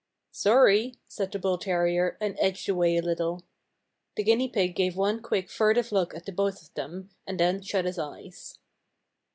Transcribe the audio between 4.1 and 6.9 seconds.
The guinea pig gave one quick furtive look at both of